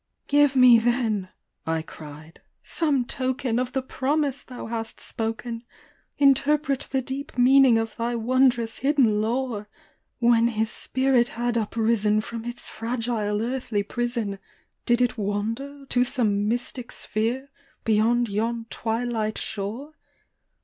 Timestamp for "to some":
15.89-16.47